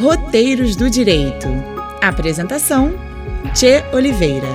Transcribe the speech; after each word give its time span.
Roteiros 0.00 0.76
do 0.76 0.88
Direito. 0.88 1.46
Apresentação: 2.00 2.94
Tchê 3.54 3.84
Oliveira. 3.92 4.48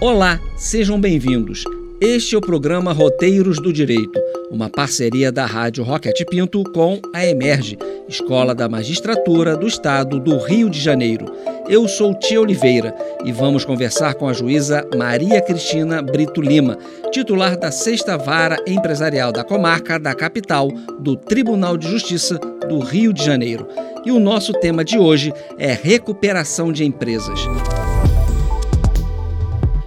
Olá, 0.00 0.40
sejam 0.56 1.00
bem-vindos. 1.00 1.64
Este 2.00 2.36
é 2.36 2.38
o 2.38 2.40
programa 2.40 2.92
Roteiros 2.92 3.60
do 3.60 3.72
Direito, 3.72 4.20
uma 4.48 4.70
parceria 4.70 5.32
da 5.32 5.44
Rádio 5.44 5.82
Rocket 5.82 6.24
Pinto 6.30 6.62
com 6.72 7.00
a 7.12 7.26
Emerge, 7.26 7.76
Escola 8.08 8.54
da 8.54 8.68
Magistratura 8.68 9.56
do 9.56 9.66
Estado 9.66 10.20
do 10.20 10.38
Rio 10.38 10.70
de 10.70 10.80
Janeiro. 10.80 11.26
Eu 11.68 11.86
sou 11.86 12.14
Tia 12.14 12.40
Oliveira 12.40 12.94
e 13.22 13.30
vamos 13.30 13.62
conversar 13.62 14.14
com 14.14 14.26
a 14.26 14.32
juíza 14.32 14.88
Maria 14.96 15.38
Cristina 15.42 16.00
Brito 16.00 16.40
Lima, 16.40 16.78
titular 17.12 17.58
da 17.58 17.70
Sexta 17.70 18.16
Vara 18.16 18.56
Empresarial 18.66 19.30
da 19.30 19.44
Comarca 19.44 19.98
da 19.98 20.14
Capital 20.14 20.70
do 20.98 21.14
Tribunal 21.14 21.76
de 21.76 21.86
Justiça 21.86 22.38
do 22.66 22.78
Rio 22.78 23.12
de 23.12 23.22
Janeiro. 23.22 23.68
E 24.02 24.10
o 24.10 24.18
nosso 24.18 24.54
tema 24.54 24.82
de 24.82 24.98
hoje 24.98 25.30
é 25.58 25.74
recuperação 25.74 26.72
de 26.72 26.86
empresas. 26.86 27.38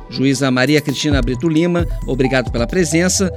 Juíza 0.07 0.51
Maria 0.51 0.81
Cristina 0.81 1.19
Brito 1.19 1.49
Lima, 1.49 1.87
obrigado 2.05 2.51
pela 2.51 2.67
presença. 2.67 3.33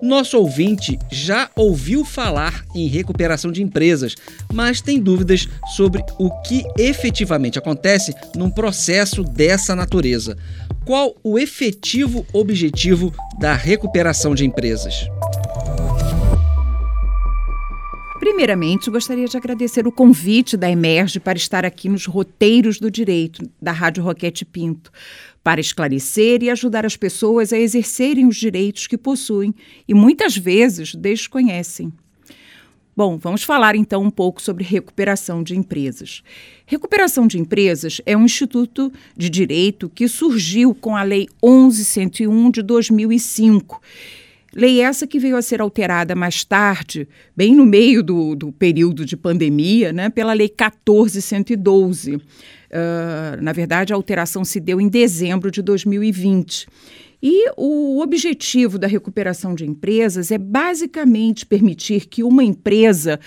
Nosso 0.00 0.38
ouvinte 0.38 0.96
já 1.10 1.50
ouviu 1.56 2.04
falar 2.04 2.64
em 2.72 2.86
recuperação 2.86 3.50
de 3.50 3.62
empresas, 3.62 4.14
mas 4.52 4.80
tem 4.80 5.00
dúvidas 5.00 5.48
sobre 5.76 6.04
o 6.18 6.30
que 6.42 6.62
efetivamente 6.78 7.58
acontece 7.58 8.14
num 8.36 8.48
processo 8.48 9.24
dessa 9.24 9.74
natureza. 9.74 10.36
Qual 10.84 11.16
o 11.24 11.36
efetivo 11.36 12.24
objetivo 12.32 13.12
da 13.40 13.54
recuperação 13.54 14.36
de 14.36 14.46
empresas? 14.46 15.08
Primeiramente, 18.28 18.90
gostaria 18.90 19.26
de 19.26 19.38
agradecer 19.38 19.86
o 19.88 19.90
convite 19.90 20.54
da 20.54 20.70
Emerge 20.70 21.18
para 21.18 21.38
estar 21.38 21.64
aqui 21.64 21.88
nos 21.88 22.04
roteiros 22.04 22.78
do 22.78 22.90
direito 22.90 23.50
da 23.60 23.72
Rádio 23.72 24.04
Roquete 24.04 24.44
Pinto 24.44 24.92
para 25.42 25.62
esclarecer 25.62 26.42
e 26.42 26.50
ajudar 26.50 26.84
as 26.84 26.94
pessoas 26.94 27.54
a 27.54 27.58
exercerem 27.58 28.26
os 28.26 28.36
direitos 28.36 28.86
que 28.86 28.98
possuem 28.98 29.54
e 29.88 29.94
muitas 29.94 30.36
vezes 30.36 30.94
desconhecem. 30.94 31.90
Bom, 32.94 33.16
vamos 33.16 33.42
falar 33.42 33.74
então 33.74 34.02
um 34.02 34.10
pouco 34.10 34.42
sobre 34.42 34.62
recuperação 34.62 35.42
de 35.42 35.56
empresas. 35.56 36.22
Recuperação 36.66 37.26
de 37.26 37.38
empresas 37.38 38.02
é 38.04 38.14
um 38.14 38.26
instituto 38.26 38.92
de 39.16 39.30
direito 39.30 39.88
que 39.88 40.06
surgiu 40.06 40.74
com 40.74 40.94
a 40.94 41.02
Lei 41.02 41.28
1101 41.42 42.50
de 42.50 42.62
2005. 42.62 43.80
Lei 44.54 44.80
essa 44.80 45.06
que 45.06 45.18
veio 45.18 45.36
a 45.36 45.42
ser 45.42 45.60
alterada 45.60 46.14
mais 46.14 46.42
tarde, 46.42 47.06
bem 47.36 47.54
no 47.54 47.66
meio 47.66 48.02
do, 48.02 48.34
do 48.34 48.50
período 48.50 49.04
de 49.04 49.16
pandemia, 49.16 49.92
né, 49.92 50.08
pela 50.08 50.32
Lei 50.32 50.48
14112. 50.48 52.16
Uh, 52.16 52.20
na 53.42 53.52
verdade, 53.52 53.92
a 53.92 53.96
alteração 53.96 54.44
se 54.44 54.58
deu 54.58 54.80
em 54.80 54.88
dezembro 54.88 55.50
de 55.50 55.60
2020. 55.60 56.66
E 57.22 57.50
o 57.56 58.00
objetivo 58.00 58.78
da 58.78 58.86
recuperação 58.86 59.54
de 59.54 59.66
empresas 59.66 60.30
é 60.30 60.38
basicamente 60.38 61.44
permitir 61.44 62.06
que 62.06 62.22
uma 62.22 62.44
empresa 62.44 63.18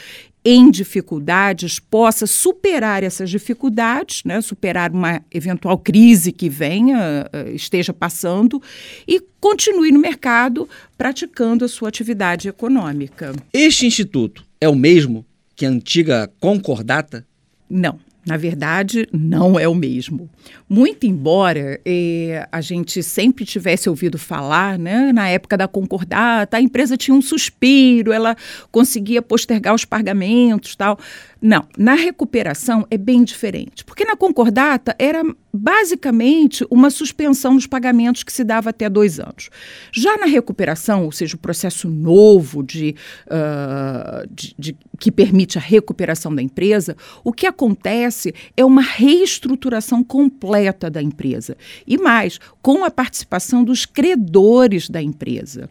em 0.44 0.72
dificuldades 0.72 1.80
possa 1.80 2.26
superar 2.26 3.04
essas 3.04 3.30
dificuldades, 3.30 4.24
né, 4.24 4.42
superar 4.42 4.92
uma 4.92 5.22
eventual 5.32 5.78
crise 5.78 6.32
que 6.32 6.50
venha, 6.50 7.30
uh, 7.32 7.50
esteja 7.56 7.94
passando 7.94 8.62
e 9.08 9.22
continue 9.40 9.92
no 9.92 10.00
mercado 10.00 10.68
praticando 10.98 11.64
a 11.64 11.68
sua 11.68 11.90
atividade 11.90 12.48
econômica. 12.48 13.34
Este 13.54 13.86
instituto 13.86 14.44
é 14.60 14.68
o 14.68 14.76
mesmo 14.76 15.26
que 15.56 15.66
a 15.66 15.70
antiga 15.70 16.32
concordata? 16.40 17.26
Não. 17.70 18.00
Na 18.24 18.38
verdade, 18.38 19.08
não 19.12 19.60
é 19.60 19.68
o 19.68 19.74
mesmo. 19.74 20.30
Muito 20.70 21.08
embora 21.08 21.82
eh, 21.84 22.48
a 22.52 22.62
gente 22.62 23.02
sempre 23.02 23.46
tivesse 23.46 23.90
ouvido 23.90 24.20
falar, 24.20 24.78
né, 24.78 25.12
na 25.12 25.28
época 25.28 25.58
da 25.58 25.68
concordata, 25.68 26.58
a 26.58 26.62
empresa 26.62 26.96
tinha 26.96 27.16
um 27.16 27.22
suspiro, 27.22 28.12
ela 28.12 28.36
conseguia 28.72 29.24
postergar 29.24 29.74
os 29.74 29.86
pagamentos, 29.86 30.76
tal. 30.76 31.00
Não, 31.42 31.66
na 31.76 31.96
recuperação 31.96 32.86
é 32.92 32.98
bem 32.98 33.24
diferente, 33.24 33.84
porque 33.84 34.06
na 34.06 34.16
concordata 34.16 34.96
era 35.00 35.24
basicamente 35.54 36.66
uma 36.70 36.90
suspensão 36.90 37.56
dos 37.56 37.68
pagamentos 37.68 38.24
que 38.24 38.32
se 38.32 38.44
dava 38.44 38.70
até 38.70 38.90
dois 38.90 39.20
anos. 39.20 39.50
Já 39.92 40.18
na 40.18 40.26
recuperação, 40.26 41.06
ou 41.06 41.12
seja, 41.12 41.36
o 41.36 41.40
processo 41.40 41.90
novo 41.90 42.64
de, 42.64 42.96
uh, 43.28 44.28
de, 44.30 44.56
de, 44.58 44.78
que 45.00 45.12
permite 45.12 45.58
a 45.58 45.62
recuperação 45.62 46.34
da 46.34 46.42
empresa, 46.42 46.96
o 47.24 47.34
que 47.34 47.46
acontece 47.46 48.34
é 48.56 48.64
uma 48.64 48.82
reestruturação 48.82 50.04
completa 50.04 50.90
da 50.90 51.02
empresa. 51.02 51.58
E 51.86 51.98
mais, 51.98 52.40
com 52.62 52.86
a 52.86 52.92
participação 52.92 53.64
dos 53.64 53.86
credores 53.86 54.90
da 54.90 55.02
empresa. 55.02 55.70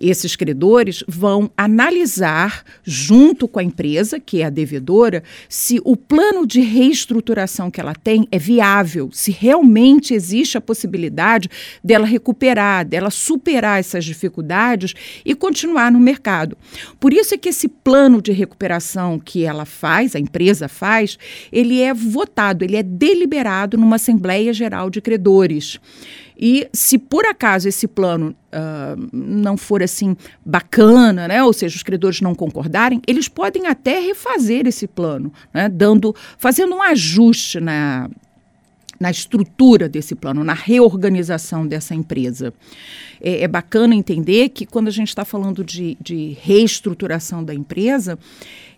Esses 0.00 0.36
credores 0.36 1.04
vão 1.06 1.50
analisar, 1.56 2.64
junto 2.84 3.46
com 3.48 3.58
a 3.58 3.64
empresa, 3.64 4.20
que 4.20 4.40
é 4.40 4.46
a 4.46 4.50
devedora, 4.50 5.07
se 5.48 5.80
o 5.84 5.96
plano 5.96 6.46
de 6.46 6.60
reestruturação 6.60 7.70
que 7.70 7.80
ela 7.80 7.94
tem 7.94 8.26
é 8.30 8.38
viável, 8.38 9.10
se 9.12 9.30
realmente 9.30 10.14
existe 10.14 10.56
a 10.56 10.60
possibilidade 10.60 11.48
dela 11.82 12.06
recuperar, 12.06 12.84
dela 12.86 13.10
superar 13.10 13.80
essas 13.80 14.04
dificuldades 14.04 14.94
e 15.24 15.34
continuar 15.34 15.90
no 15.90 16.00
mercado. 16.00 16.56
Por 17.00 17.12
isso 17.12 17.34
é 17.34 17.38
que 17.38 17.48
esse 17.48 17.68
plano 17.68 18.20
de 18.22 18.32
recuperação 18.32 19.18
que 19.18 19.44
ela 19.44 19.64
faz, 19.64 20.14
a 20.14 20.18
empresa 20.18 20.68
faz, 20.68 21.18
ele 21.50 21.80
é 21.80 21.92
votado, 21.92 22.64
ele 22.64 22.76
é 22.76 22.82
deliberado 22.82 23.76
numa 23.76 23.96
Assembleia 23.96 24.52
Geral 24.52 24.90
de 24.90 25.00
Credores. 25.00 25.80
E 26.38 26.68
se 26.72 26.98
por 26.98 27.26
acaso 27.26 27.68
esse 27.68 27.88
plano 27.88 28.34
uh, 28.52 29.08
não 29.12 29.56
for 29.56 29.82
assim 29.82 30.16
bacana, 30.44 31.26
né, 31.26 31.42
ou 31.42 31.52
seja, 31.52 31.74
os 31.74 31.82
credores 31.82 32.20
não 32.20 32.34
concordarem, 32.34 33.02
eles 33.06 33.28
podem 33.28 33.66
até 33.66 33.98
refazer 33.98 34.66
esse 34.66 34.86
plano, 34.86 35.32
né, 35.52 35.68
dando, 35.68 36.14
fazendo 36.38 36.76
um 36.76 36.82
ajuste 36.82 37.58
na, 37.58 38.08
na 39.00 39.10
estrutura 39.10 39.88
desse 39.88 40.14
plano, 40.14 40.44
na 40.44 40.54
reorganização 40.54 41.66
dessa 41.66 41.94
empresa. 41.94 42.54
É, 43.20 43.42
é 43.42 43.48
bacana 43.48 43.94
entender 43.94 44.50
que 44.50 44.64
quando 44.64 44.86
a 44.86 44.92
gente 44.92 45.08
está 45.08 45.24
falando 45.24 45.64
de, 45.64 45.96
de 46.00 46.36
reestruturação 46.40 47.42
da 47.42 47.54
empresa, 47.54 48.16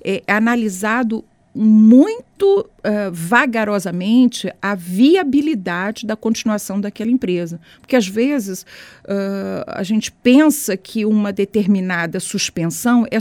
é, 0.03 0.23
é 0.27 0.33
analisado 0.33 1.23
muito 1.55 2.30
uh, 2.47 2.67
vagarosamente 3.13 4.53
a 4.61 4.75
viabilidade 4.75 6.07
da 6.07 6.17
continuação 6.17 6.81
daquela 6.81 7.11
empresa. 7.11 7.61
Porque, 7.81 7.97
às 7.97 8.07
vezes, 8.07 8.63
uh, 9.05 9.65
a 9.67 9.83
gente 9.83 10.11
pensa 10.11 10.77
que 10.77 11.05
uma 11.05 11.33
determinada 11.33 12.21
suspensão 12.21 13.07
é 13.11 13.19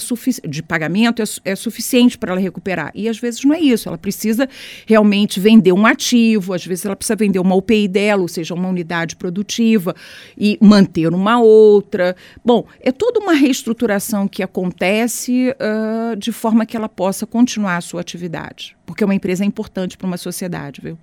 de 0.47 0.63
pagamento 0.63 1.21
é, 1.21 1.25
é 1.45 1.55
suficiente 1.55 2.17
para 2.17 2.31
ela 2.31 2.41
recuperar. 2.41 2.91
E, 2.95 3.07
às 3.07 3.19
vezes, 3.19 3.43
não 3.43 3.53
é 3.53 3.59
isso. 3.59 3.87
Ela 3.87 3.97
precisa 3.97 4.47
realmente 4.85 5.39
vender 5.39 5.71
um 5.71 5.85
ativo, 5.85 6.53
às 6.53 6.65
vezes, 6.65 6.85
ela 6.85 6.95
precisa 6.95 7.15
vender 7.15 7.39
uma 7.39 7.55
UPI 7.55 7.87
dela, 7.87 8.21
ou 8.21 8.27
seja, 8.27 8.53
uma 8.53 8.67
unidade 8.67 9.15
produtiva, 9.15 9.95
e 10.37 10.57
manter 10.61 11.13
uma 11.13 11.39
outra. 11.39 12.15
Bom, 12.43 12.65
é 12.79 12.91
toda 12.91 13.19
uma 13.19 13.33
reestruturação 13.33 14.27
que 14.27 14.41
acontece 14.43 15.53
uh, 15.53 16.15
de 16.15 16.31
forma 16.31 16.65
que 16.65 16.75
ela 16.75 16.89
possa 16.89 17.25
continuar 17.25 17.77
a 17.77 17.81
sua 17.81 18.01
atividade. 18.01 18.78
Porque 18.89 19.05
uma 19.05 19.13
empresa 19.13 19.43
é 19.43 19.45
importante 19.45 19.95
para 19.95 20.07
uma 20.07 20.17
sociedade, 20.17 20.81
viu? 20.81 20.97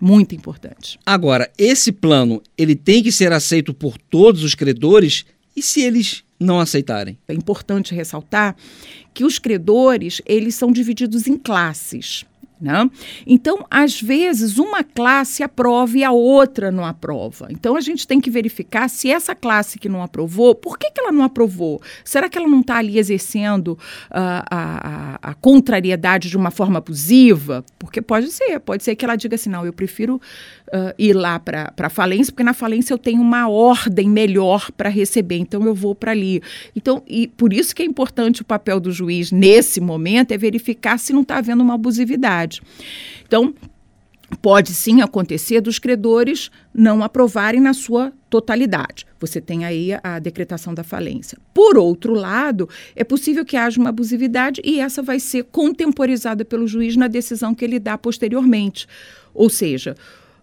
Muito 0.00 0.32
importante. 0.32 0.96
Agora, 1.04 1.50
esse 1.58 1.90
plano, 1.90 2.40
ele 2.56 2.76
tem 2.76 3.02
que 3.02 3.10
ser 3.10 3.32
aceito 3.32 3.74
por 3.74 3.98
todos 3.98 4.44
os 4.44 4.54
credores 4.54 5.26
e 5.56 5.60
se 5.60 5.82
eles 5.82 6.22
não 6.38 6.60
aceitarem? 6.60 7.18
É 7.26 7.34
importante 7.34 7.96
ressaltar 7.96 8.54
que 9.12 9.24
os 9.24 9.40
credores, 9.40 10.22
eles 10.24 10.54
são 10.54 10.70
divididos 10.70 11.26
em 11.26 11.36
classes. 11.36 12.24
Né? 12.62 12.88
Então, 13.26 13.66
às 13.68 14.00
vezes, 14.00 14.56
uma 14.56 14.84
classe 14.84 15.42
aprova 15.42 15.98
e 15.98 16.04
a 16.04 16.12
outra 16.12 16.70
não 16.70 16.84
aprova. 16.84 17.48
Então, 17.50 17.74
a 17.74 17.80
gente 17.80 18.06
tem 18.06 18.20
que 18.20 18.30
verificar 18.30 18.88
se 18.88 19.10
essa 19.10 19.34
classe 19.34 19.80
que 19.80 19.88
não 19.88 20.00
aprovou, 20.00 20.54
por 20.54 20.78
que, 20.78 20.88
que 20.92 21.00
ela 21.00 21.10
não 21.10 21.24
aprovou? 21.24 21.82
Será 22.04 22.28
que 22.28 22.38
ela 22.38 22.46
não 22.46 22.60
está 22.60 22.76
ali 22.76 22.98
exercendo 22.98 23.72
uh, 23.72 23.78
a, 24.48 25.18
a, 25.20 25.30
a, 25.30 25.34
contrariedade 25.34 26.30
de 26.30 26.36
uma 26.36 26.52
forma 26.52 26.78
abusiva? 26.78 27.64
Porque 27.80 28.00
pode 28.00 28.30
ser, 28.30 28.60
pode 28.60 28.84
ser 28.84 28.94
que 28.94 29.04
ela 29.04 29.16
diga 29.16 29.34
assim: 29.34 29.50
não, 29.50 29.66
eu 29.66 29.72
prefiro 29.72 30.20
uh, 30.68 30.94
ir 30.96 31.14
lá 31.14 31.40
para 31.40 31.72
a 31.76 31.90
falência, 31.90 32.32
porque 32.32 32.44
na 32.44 32.54
falência 32.54 32.94
eu 32.94 32.98
tenho 32.98 33.20
uma 33.20 33.48
ordem 33.48 34.08
melhor 34.08 34.70
para 34.70 34.88
receber, 34.88 35.38
então 35.38 35.64
eu 35.66 35.74
vou 35.74 35.96
para 35.96 36.12
ali. 36.12 36.40
Então, 36.76 37.02
e 37.08 37.26
por 37.26 37.52
isso 37.52 37.74
que 37.74 37.82
é 37.82 37.86
importante 37.86 38.42
o 38.42 38.44
papel 38.44 38.78
do 38.78 38.92
juiz 38.92 39.32
nesse 39.32 39.80
momento 39.80 40.32
é 40.32 40.38
verificar 40.38 40.98
se 40.98 41.12
não 41.12 41.22
está 41.22 41.38
havendo 41.38 41.62
uma 41.62 41.74
abusividade. 41.74 42.51
Então, 43.26 43.54
pode 44.40 44.72
sim 44.72 45.02
acontecer 45.02 45.60
dos 45.60 45.78
credores 45.78 46.50
não 46.74 47.02
aprovarem 47.02 47.60
na 47.60 47.74
sua 47.74 48.12
totalidade. 48.30 49.06
Você 49.20 49.40
tem 49.40 49.64
aí 49.64 49.90
a 50.02 50.18
decretação 50.18 50.72
da 50.72 50.82
falência. 50.82 51.38
Por 51.52 51.76
outro 51.76 52.14
lado, 52.14 52.68
é 52.96 53.04
possível 53.04 53.44
que 53.44 53.56
haja 53.56 53.78
uma 53.78 53.90
abusividade 53.90 54.60
e 54.64 54.80
essa 54.80 55.02
vai 55.02 55.20
ser 55.20 55.44
contemporizada 55.44 56.44
pelo 56.44 56.66
juiz 56.66 56.96
na 56.96 57.08
decisão 57.08 57.54
que 57.54 57.64
ele 57.64 57.78
dá 57.78 57.98
posteriormente. 57.98 58.86
Ou 59.34 59.50
seja, 59.50 59.94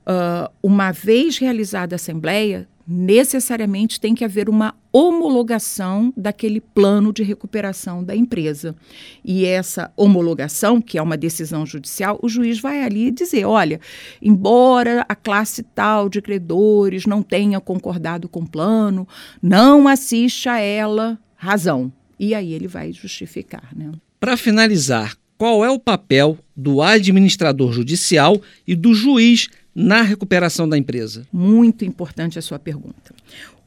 uh, 0.06 0.52
uma 0.62 0.92
vez 0.92 1.38
realizada 1.38 1.96
a 1.96 1.98
assembleia, 1.98 2.68
necessariamente 2.90 4.00
tem 4.00 4.16
que 4.16 4.26
haver 4.26 4.50
uma 4.50 4.74
homologação 4.92 6.12
daquele 6.18 6.60
plano 6.60 7.14
de 7.14 7.22
recuperação 7.22 8.04
da 8.04 8.16
empresa. 8.16 8.76
E 9.24 9.46
essa 9.46 9.94
homologação, 9.96 10.82
que 10.82 10.98
é 10.98 11.02
uma 11.02 11.16
decisão 11.16 11.68
judicial, 11.68 12.20
o 12.24 12.28
juiz 12.28 12.60
vai 12.60 12.82
ali 12.82 13.12
dizer: 13.12 13.46
olha, 13.46 13.80
embora 14.20 15.06
a 15.08 15.16
classe 15.16 15.62
tal 15.62 16.10
de 16.10 16.20
credores 16.20 17.06
não 17.06 17.22
tenha 17.22 17.60
concordado 17.60 18.28
com 18.28 18.40
o 18.40 18.50
plano, 18.50 19.08
não 19.40 19.88
assiste 19.88 20.50
a 20.50 20.60
ela 20.60 21.20
razão. 21.36 21.94
E 22.20 22.34
aí 22.34 22.52
ele 22.54 22.68
vai 22.68 22.92
justificar. 22.92 23.70
Né? 23.76 23.92
Para 24.20 24.36
finalizar, 24.36 25.16
qual 25.38 25.64
é 25.64 25.70
o 25.70 25.80
papel 25.80 26.38
do 26.54 26.82
administrador 26.82 27.72
judicial 27.72 28.42
e 28.68 28.76
do 28.76 28.94
juiz 28.94 29.48
na 29.80 30.02
recuperação 30.02 30.68
da 30.68 30.78
empresa? 30.78 31.26
Muito 31.32 31.86
importante 31.86 32.38
a 32.38 32.42
sua 32.42 32.60
pergunta. 32.60 33.16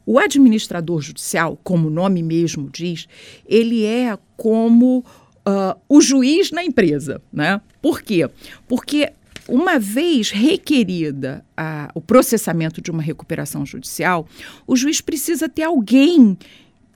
O 0.05 0.19
administrador 0.19 1.01
judicial, 1.01 1.57
como 1.63 1.87
o 1.87 1.91
nome 1.91 2.21
mesmo 2.21 2.69
diz, 2.71 3.07
ele 3.47 3.83
é 3.83 4.15
como 4.37 4.99
uh, 4.99 5.79
o 5.89 6.01
juiz 6.01 6.51
na 6.51 6.63
empresa, 6.63 7.19
né? 7.31 7.59
Por 7.81 8.03
quê? 8.03 8.29
Porque 8.67 9.11
uma 9.47 9.79
vez 9.79 10.29
requerida 10.29 11.43
a, 11.57 11.89
o 11.95 12.01
processamento 12.01 12.79
de 12.79 12.91
uma 12.91 13.01
recuperação 13.01 13.65
judicial, 13.65 14.27
o 14.67 14.75
juiz 14.75 15.01
precisa 15.01 15.49
ter 15.49 15.63
alguém 15.63 16.37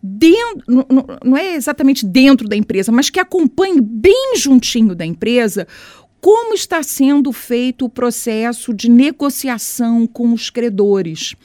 dentro, 0.02 0.64
não, 0.68 0.86
não 1.24 1.38
é 1.38 1.56
exatamente 1.56 2.06
dentro 2.06 2.48
da 2.48 2.56
empresa, 2.56 2.92
mas 2.92 3.10
que 3.10 3.19
acompanhe 3.19 3.81
bem 3.81 4.36
juntinho 4.38 4.94
da 4.94 5.06
empresa 5.06 5.68
como 6.22 6.54
está 6.54 6.81
sendo 6.84 7.31
feito 7.31 7.86
o 7.86 7.90
processo 7.90 8.74
de 8.74 8.90
negociação 8.90 10.08
com 10.08 10.34
os 10.34 10.50
credores. 10.50 11.36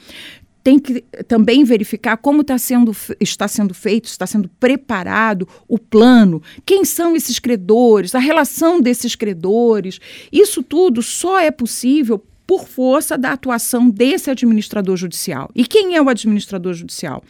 Tem 0.63 0.79
que 0.79 1.01
também 1.27 1.65
verificar 1.65 2.15
como 2.15 2.41
está 2.41 2.57
sendo, 2.57 2.95
está 3.19 3.47
sendo 3.49 3.73
feito, 3.73 4.05
está 4.05 4.25
sendo 4.25 4.49
preparado 4.59 5.47
o 5.67 5.77
plano, 5.77 6.41
quem 6.65 6.85
são 6.85 7.17
esses 7.17 7.37
credores, 7.37 8.15
a 8.15 8.19
relação 8.19 8.79
desses 8.79 9.13
credores. 9.13 9.99
Isso 10.31 10.63
tudo 10.63 11.01
só 11.01 11.39
é 11.39 11.51
possível 11.51 12.23
por 12.47 12.67
força 12.67 13.17
da 13.17 13.31
atuação 13.31 13.89
desse 13.89 14.29
administrador 14.29 14.95
judicial. 14.95 15.49
E 15.53 15.65
quem 15.65 15.95
é 15.95 16.01
o 16.01 16.09
administrador 16.09 16.73
judicial? 16.73 17.23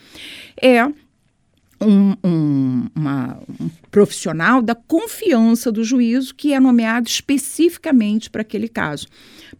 É 0.60 0.84
um, 1.80 2.16
um, 2.24 2.73
profissional 3.94 4.60
da 4.60 4.74
confiança 4.74 5.70
do 5.70 5.84
juízo 5.84 6.34
que 6.34 6.52
é 6.52 6.58
nomeado 6.58 7.06
especificamente 7.08 8.28
para 8.28 8.42
aquele 8.42 8.68
caso, 8.68 9.06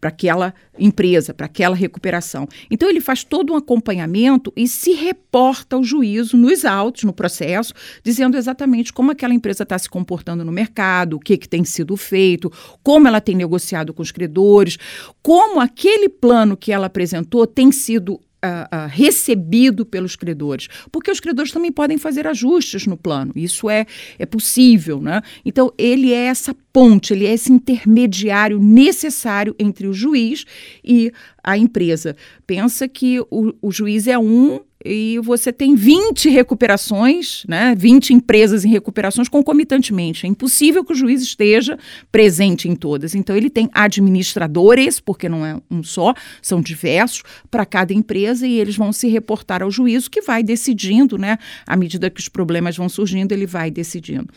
para 0.01 0.09
aquela 0.09 0.53
empresa, 0.77 1.33
para 1.33 1.47
aquela 1.47 1.77
recuperação. 1.77 2.49
Então, 2.69 2.91
ele 2.91 3.01
faz 3.01 3.23
todo 3.23 3.53
um 3.53 3.57
acompanhamento 3.57 4.53
e 4.57 4.67
se 4.67 4.91
reporta 4.91 5.77
ao 5.77 5.85
juízo 5.85 6.37
nos 6.37 6.65
autos, 6.65 7.05
no 7.05 7.13
processo, 7.13 7.73
dizendo 8.03 8.37
exatamente 8.37 8.93
como 8.93 9.13
aquela 9.13 9.33
empresa 9.33 9.63
está 9.63 9.79
se 9.79 9.89
comportando 9.89 10.45
no 10.45 10.51
mercado, 10.51 11.15
o 11.15 11.21
que, 11.21 11.37
que 11.37 11.49
tem 11.49 11.63
sido 11.63 11.97
feito, 11.97 12.51
como 12.83 13.07
ela 13.07 13.21
tem 13.21 13.37
negociado 13.37 13.95
com 13.95 14.03
os 14.03 14.11
credores, 14.11 14.77
como 15.23 15.61
aquele 15.61 16.09
plano 16.09 16.57
que 16.57 16.73
ela 16.73 16.87
apresentou 16.87 17.47
tem 17.47 17.71
sido 17.71 18.21
uh, 18.45 18.77
uh, 18.77 18.89
recebido 18.89 19.87
pelos 19.87 20.17
credores, 20.17 20.69
porque 20.93 21.11
os 21.11 21.21
credores 21.21 21.51
também 21.51 21.73
podem 21.73 21.97
fazer 21.97 22.27
ajustes 22.27 22.87
no 22.87 22.97
plano, 22.97 23.33
isso 23.35 23.71
é, 23.71 23.87
é 24.19 24.27
possível, 24.27 25.01
né? 25.01 25.23
Então, 25.45 25.73
ele 25.79 26.13
é 26.13 26.27
essa 26.27 26.55
ponte, 26.73 27.13
ele 27.13 27.27
é 27.27 27.33
esse 27.33 27.53
intermediário 27.53 28.59
necessário 28.59 29.55
entre 29.59 29.87
o 29.87 29.93
juiz 29.93 30.45
e 30.85 31.13
a 31.43 31.57
empresa. 31.57 32.17
Pensa 32.47 32.87
que 32.89 33.21
o, 33.31 33.55
o 33.63 33.71
juiz 33.71 34.07
é 34.07 34.19
um 34.19 34.61
e 34.85 35.19
você 35.21 35.51
tem 35.51 35.75
20 35.75 36.29
recuperações, 36.29 37.43
né, 37.49 37.75
20 37.77 38.13
empresas 38.13 38.65
em 38.65 38.69
recuperações 38.69 39.29
concomitantemente. 39.29 40.27
É 40.27 40.29
impossível 40.29 40.85
que 40.85 40.93
o 40.93 40.95
juiz 40.95 41.23
esteja 41.23 41.79
presente 42.13 42.69
em 42.69 42.77
todas. 42.77 43.15
Então, 43.15 43.35
ele 43.35 43.49
tem 43.49 43.71
administradores, 43.73 45.01
porque 45.01 45.27
não 45.27 45.47
é 45.47 45.59
um 45.71 45.83
só, 45.83 46.13
são 46.43 46.61
diversos, 46.61 47.23
para 47.51 47.65
cada 47.65 47.95
empresa, 47.95 48.47
e 48.47 48.61
eles 48.61 48.77
vão 48.77 48.93
se 48.93 49.09
reportar 49.09 49.63
ao 49.63 49.71
juízo, 49.71 50.11
que 50.11 50.21
vai 50.21 50.43
decidindo, 50.43 51.17
né, 51.17 51.39
à 51.67 51.77
medida 51.77 52.11
que 52.11 52.21
os 52.21 52.29
problemas 52.29 52.77
vão 52.77 52.89
surgindo, 52.89 53.33
ele 53.33 53.47
vai 53.47 53.71
decidindo. 53.71 54.29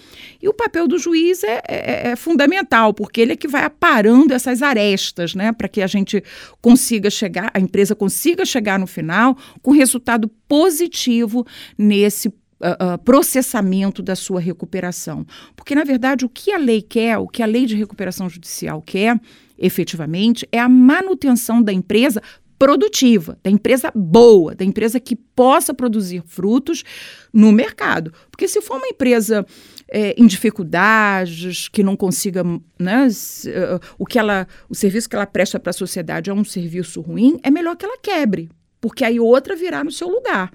E 0.41 0.47
o 0.47 0.53
papel 0.53 0.87
do 0.87 0.97
juiz 0.97 1.43
é, 1.43 1.61
é, 1.67 2.07
é 2.11 2.15
fundamental, 2.15 2.93
porque 2.93 3.19
ele 3.19 3.33
é 3.33 3.35
que 3.35 3.49
vai 3.49 3.65
aparando 3.65 4.33
essas 4.33 4.61
arestas, 4.61 5.35
né, 5.35 5.51
para 5.51 5.67
que 5.67 5.81
a 5.81 5.87
gente 5.87 6.23
consiga 6.61 7.09
chegar, 7.09 7.51
a 7.53 7.59
empresa 7.59 7.93
consiga 7.93 8.45
chegar 8.45 8.79
no 8.79 8.87
final 8.87 9.37
com 9.61 9.71
resultado 9.71 10.31
positivo 10.47 11.45
nesse 11.77 12.33
Uh, 12.59 12.95
uh, 12.95 12.97
processamento 12.97 14.01
da 14.01 14.15
sua 14.15 14.39
recuperação. 14.39 15.23
Porque, 15.55 15.75
na 15.75 15.83
verdade, 15.83 16.25
o 16.25 16.29
que 16.29 16.51
a 16.51 16.57
lei 16.57 16.81
quer, 16.81 17.15
o 17.19 17.27
que 17.27 17.43
a 17.43 17.45
lei 17.45 17.67
de 17.67 17.75
recuperação 17.75 18.27
judicial 18.27 18.81
quer, 18.81 19.21
efetivamente, 19.59 20.43
é 20.51 20.57
a 20.57 20.67
manutenção 20.67 21.61
da 21.61 21.71
empresa 21.71 22.19
produtiva, 22.57 23.37
da 23.43 23.51
empresa 23.51 23.91
boa, 23.93 24.55
da 24.55 24.65
empresa 24.65 24.99
que 24.99 25.15
possa 25.15 25.73
produzir 25.73 26.23
frutos 26.25 26.83
no 27.31 27.51
mercado. 27.51 28.11
Porque 28.31 28.47
se 28.47 28.61
for 28.61 28.77
uma 28.77 28.87
empresa 28.87 29.45
é, 29.89 30.15
em 30.17 30.25
dificuldades, 30.25 31.67
que 31.67 31.83
não 31.83 31.95
consiga, 31.95 32.43
né, 32.79 33.07
uh, 33.07 33.79
o 33.97 34.05
que 34.05 34.17
ela, 34.17 34.47
o 34.67 34.75
serviço 34.75 35.09
que 35.09 35.15
ela 35.15 35.27
presta 35.27 35.59
para 35.59 35.69
a 35.69 35.73
sociedade 35.73 36.29
é 36.29 36.33
um 36.33 36.43
serviço 36.43 37.01
ruim, 37.01 37.39
é 37.43 37.51
melhor 37.51 37.75
que 37.75 37.85
ela 37.85 37.97
quebre, 38.01 38.49
porque 38.79 39.03
aí 39.03 39.19
outra 39.19 39.55
virá 39.55 39.83
no 39.83 39.91
seu 39.91 40.07
lugar. 40.09 40.51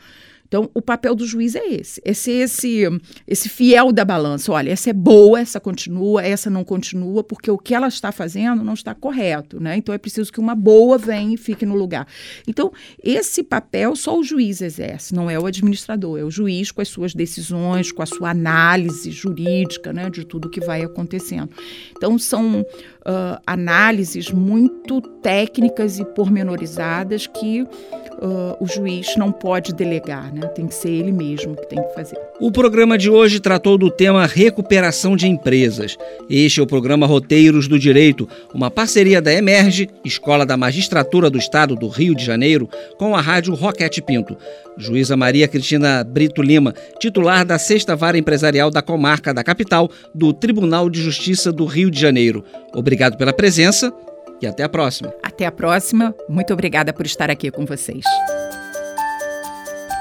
Então, 0.53 0.71
o 0.75 0.83
papel 0.83 1.15
do 1.15 1.27
juiz 1.27 1.55
é 1.55 1.67
esse, 1.67 2.03
ser 2.15 2.33
esse, 2.33 2.83
esse 3.27 3.49
fiel 3.49 3.91
da 3.91 4.05
balança. 4.05 4.53
Olha, 4.53 4.71
essa 4.71 4.91
é 4.91 4.93
boa, 4.93 5.41
essa 5.41 5.59
continua, 5.59 6.23
essa 6.23 6.51
não 6.51 6.63
continua, 6.63 7.25
porque 7.25 7.51
o 7.51 7.57
que 7.57 7.75
ela 7.75 7.89
está 7.89 8.13
fazendo 8.13 8.63
não 8.63 8.75
está 8.75 8.95
correto, 8.95 9.59
né? 9.59 9.79
Então, 9.79 9.95
é 9.95 9.97
preciso 9.97 10.31
que 10.31 10.39
uma 10.39 10.55
boa 10.55 10.99
venha 10.99 11.33
e 11.33 11.39
fique 11.39 11.65
no 11.65 11.75
lugar. 11.75 12.07
Então, 12.47 12.71
esse 13.03 13.43
papel 13.43 13.97
só 13.97 14.19
o 14.19 14.23
juiz 14.23 14.61
exerce, 14.61 15.15
não 15.15 15.31
é 15.31 15.39
o 15.39 15.47
administrador, 15.47 16.19
é 16.19 16.23
o 16.23 16.31
juiz 16.31 16.71
com 16.71 16.83
as 16.83 16.89
suas 16.89 17.15
decisões, 17.15 17.91
com 17.91 18.03
a 18.03 18.07
sua 18.07 18.29
análise 18.29 19.11
jurídica, 19.11 19.91
né, 19.91 20.11
de 20.11 20.23
tudo 20.23 20.51
que 20.51 20.61
vai 20.61 20.83
acontecendo. 20.83 21.49
Então, 21.97 22.19
são 22.19 22.63
uh, 23.07 23.41
análises 23.47 24.31
muito 24.31 25.01
técnicas 25.01 25.99
e 25.99 26.05
pormenorizadas 26.05 27.27
que 27.27 27.63
uh, 27.63 28.57
o 28.61 28.67
juiz 28.67 29.17
não 29.17 29.31
pode 29.31 29.73
delegar, 29.75 30.33
né? 30.33 30.47
Tem 30.49 30.67
que 30.67 30.75
ser 30.75 30.91
ele 30.91 31.13
mesmo 31.13 31.57
que 31.57 31.69
tem 31.69 31.83
que 31.83 31.95
fazer. 31.95 32.19
O 32.41 32.51
programa 32.51 32.97
de 32.97 33.11
hoje 33.11 33.41
tratou 33.41 33.77
do 33.77 33.91
tema 33.91 34.27
recuperação 34.27 35.17
de 35.17 35.29
empresas. 35.29 35.97
Este 36.29 36.61
é 36.61 36.63
o 36.63 36.67
programa 36.67 37.07
Roteiros 37.07 37.69
do 37.69 37.79
Direito, 37.79 38.29
uma 38.55 38.71
parceria 38.71 39.21
da 39.21 39.33
Emerge, 39.33 39.89
Escola 40.05 40.47
da 40.47 40.57
Magistratura 40.57 41.31
do 41.31 41.39
Estado 41.39 41.75
do 41.77 41.89
Rio 41.89 42.15
de 42.15 42.25
Janeiro, 42.25 42.69
com 42.99 43.15
a 43.15 43.21
rádio 43.21 43.55
Roquete 43.55 44.03
Pinto. 44.03 44.37
Juíza 44.79 45.19
Maria 45.19 45.47
Cristina 45.47 46.03
Brito 46.03 46.41
Lima, 46.41 46.75
titular 46.99 47.45
da 47.45 47.59
Sexta 47.59 47.95
Vara 47.95 48.17
Empresarial 48.17 48.71
da 48.71 48.81
Comarca 48.81 49.35
da 49.35 49.45
Capital 49.45 49.91
do 50.15 50.33
Tribunal 50.33 50.89
de 50.89 50.99
Justiça 50.99 51.53
do 51.53 51.67
Rio 51.67 51.91
de 51.91 52.01
Janeiro. 52.01 52.43
Obrigado 52.75 52.92
pela 53.17 53.33
presença 53.33 53.93
e 54.41 54.47
até 54.47 54.63
a 54.63 54.69
próxima. 54.69 55.13
Até 55.23 55.47
a 55.47 55.53
próxima. 55.53 56.15
Muito 56.29 56.53
obrigada 56.53 56.93
por 56.93 57.07
estar 57.07 57.31
aqui 57.31 57.51
com 57.51 57.65
vocês. 57.65 58.05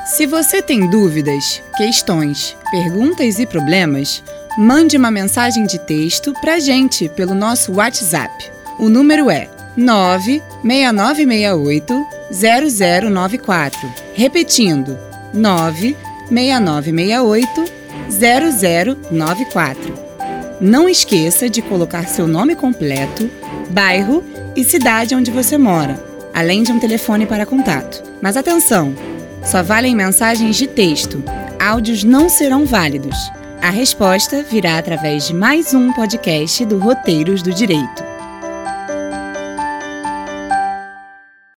Se 0.06 0.26
você 0.26 0.62
tem 0.62 0.90
dúvidas, 0.90 1.64
questões, 1.78 2.58
perguntas 2.70 3.40
e 3.40 3.46
problemas, 3.46 4.22
mande 4.58 4.98
uma 4.98 5.10
mensagem 5.10 5.66
de 5.66 5.80
texto 5.80 6.34
para 6.42 6.56
a 6.56 6.60
gente 6.60 7.08
pelo 7.10 7.34
nosso 7.34 7.72
WhatsApp. 7.74 8.52
O 8.78 8.90
número 8.90 9.30
é 9.30 9.50
96968 9.78 12.06
0094. 12.32 13.80
Repetindo, 14.14 15.00
96968 15.34 17.64
0094. 18.10 20.11
Não 20.62 20.88
esqueça 20.88 21.50
de 21.50 21.60
colocar 21.60 22.08
seu 22.08 22.28
nome 22.28 22.56
completo, 22.56 23.28
bairro 23.72 24.24
e 24.56 24.64
cidade 24.64 25.16
onde 25.16 25.32
você 25.32 25.58
mora, 25.58 26.00
além 26.32 26.62
de 26.62 26.72
um 26.72 26.80
telefone 26.80 27.26
para 27.26 27.48
contato. 27.48 28.04
Mas 28.22 28.38
atenção! 28.38 28.94
Só 29.44 29.64
valem 29.64 29.96
mensagens 29.96 30.56
de 30.56 30.68
texto. 30.68 31.24
Áudios 31.60 32.04
não 32.04 32.30
serão 32.30 32.64
válidos. 32.64 33.18
A 33.60 33.72
resposta 33.72 34.44
virá 34.44 34.78
através 34.78 35.26
de 35.26 35.34
mais 35.34 35.74
um 35.74 35.92
podcast 35.94 36.64
do 36.66 36.78
Roteiros 36.78 37.42
do 37.42 37.52
Direito. 37.52 38.11